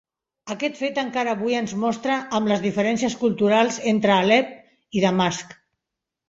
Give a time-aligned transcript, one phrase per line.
[0.53, 4.51] Aquest fet encara avui ens mostra amb les diferències culturals entre Alep
[5.01, 5.55] i Damasc.